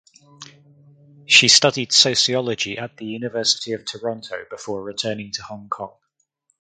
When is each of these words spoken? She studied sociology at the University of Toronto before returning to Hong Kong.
She 1.27 1.47
studied 1.47 1.91
sociology 1.91 2.75
at 2.75 2.97
the 2.97 3.05
University 3.05 3.73
of 3.73 3.85
Toronto 3.85 4.45
before 4.49 4.81
returning 4.81 5.31
to 5.33 5.43
Hong 5.43 5.69
Kong. 5.69 5.93